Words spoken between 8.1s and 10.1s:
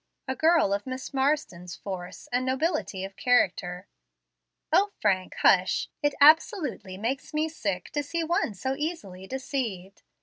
one so easily deceived.